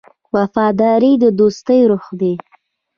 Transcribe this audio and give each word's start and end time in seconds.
وفاداري 0.35 1.11
د 1.21 1.23
دوستۍ 1.39 1.79
روح 1.91 2.05
دی. 2.19 2.33